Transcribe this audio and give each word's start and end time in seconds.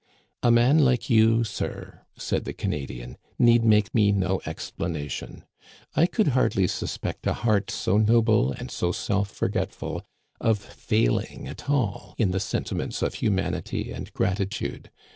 A 0.41 0.49
man 0.49 0.79
like 0.79 1.11
you, 1.11 1.43
sir," 1.43 2.01
said 2.17 2.43
the 2.43 2.53
Canadian," 2.53 3.19
need 3.37 3.63
make 3.63 3.93
me 3.93 4.11
no 4.11 4.41
explanation. 4.47 5.45
I 5.95 6.07
could 6.07 6.29
hardly 6.29 6.65
suspect 6.65 7.27
a 7.27 7.33
heart 7.33 7.69
so 7.69 7.99
noble 7.99 8.51
and 8.51 8.71
so 8.71 8.91
self 8.91 9.31
forgetftil 9.31 10.01
of 10.39 10.57
failing 10.57 11.47
at 11.47 11.69
all 11.69 12.15
in 12.17 12.31
the 12.31 12.39
sentiments 12.39 13.03
of 13.03 13.13
humanity 13.13 13.91
and 13.91 14.11
gratitude. 14.13 14.89